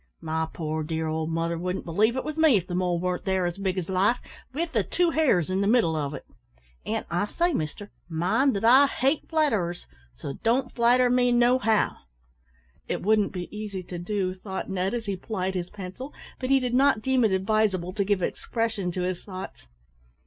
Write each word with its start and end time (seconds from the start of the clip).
My 0.19 0.47
poor 0.51 0.81
dear 0.81 1.05
old 1.05 1.29
mother 1.29 1.59
wouldn't 1.59 1.85
believe 1.85 2.15
it 2.17 2.23
was 2.23 2.35
me 2.39 2.57
if 2.57 2.65
the 2.65 2.73
mole 2.73 2.99
warn't 2.99 3.23
there 3.23 3.45
as 3.45 3.59
big 3.59 3.77
as 3.77 3.87
life, 3.87 4.17
with 4.51 4.71
the 4.73 4.83
two 4.83 5.11
hairs 5.11 5.51
in 5.51 5.61
the 5.61 5.67
middle 5.67 5.95
of 5.95 6.15
it. 6.15 6.25
An' 6.87 7.05
I 7.11 7.27
say, 7.27 7.53
mister, 7.53 7.91
mind 8.09 8.55
that 8.55 8.65
I 8.65 8.87
hate 8.87 9.29
flatterers, 9.29 9.85
so 10.15 10.33
don't 10.41 10.71
flatter 10.71 11.07
me 11.11 11.31
no 11.31 11.59
how." 11.59 11.97
"It 12.87 13.03
wouldn't 13.03 13.31
be 13.31 13.47
easy 13.55 13.83
to 13.83 13.99
do 13.99 14.33
so," 14.33 14.39
thought 14.39 14.71
Ned, 14.71 14.95
as 14.95 15.05
he 15.05 15.15
plied 15.15 15.53
his 15.53 15.69
pencil, 15.69 16.15
but 16.39 16.49
he 16.49 16.59
did 16.59 16.73
not 16.73 17.03
deem 17.03 17.23
it 17.23 17.31
advisable 17.31 17.93
to 17.93 18.03
give 18.03 18.23
expression 18.23 18.91
to 18.93 19.01
his 19.03 19.23
thoughts. 19.23 19.67